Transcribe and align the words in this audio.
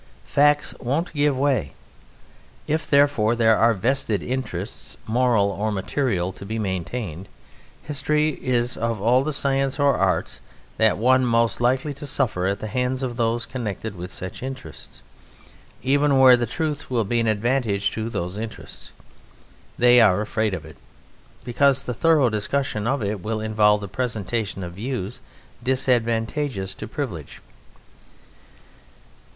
Facts 0.25 0.73
won't 0.79 1.13
give 1.13 1.37
way. 1.37 1.73
If, 2.65 2.89
therefore, 2.89 3.35
there 3.35 3.55
are 3.55 3.75
vested 3.75 4.23
interests, 4.23 4.97
moral 5.05 5.51
or 5.51 5.71
material, 5.71 6.31
to 6.31 6.43
be 6.43 6.57
maintained, 6.57 7.29
history 7.83 8.29
is, 8.41 8.75
of 8.77 8.99
all 8.99 9.23
the 9.23 9.31
sciences 9.31 9.77
or 9.79 9.95
arts, 9.95 10.41
that 10.77 10.97
one 10.97 11.23
most 11.23 11.61
likely 11.61 11.93
to 11.93 12.07
suffer 12.07 12.47
at 12.47 12.59
the 12.61 12.65
hands 12.65 13.03
of 13.03 13.15
those 13.15 13.45
connected 13.45 13.95
with 13.95 14.11
such 14.11 14.41
interests. 14.41 15.03
Even 15.83 16.17
where 16.17 16.35
the 16.35 16.47
truth 16.47 16.89
will 16.89 17.03
be 17.03 17.19
of 17.19 17.27
advantage 17.27 17.91
to 17.91 18.09
those 18.09 18.39
interests, 18.39 18.93
they 19.77 20.01
are 20.01 20.19
afraid 20.19 20.55
of 20.55 20.65
it, 20.65 20.77
because 21.43 21.83
the 21.83 21.93
thorough 21.93 22.27
discussion 22.31 22.87
of 22.87 23.03
it 23.03 23.21
will 23.21 23.39
involve 23.39 23.81
the 23.81 23.87
presentation 23.87 24.63
of 24.63 24.73
views 24.73 25.19
disadvantageous 25.61 26.73
to 26.73 26.87
privilege. 26.87 27.39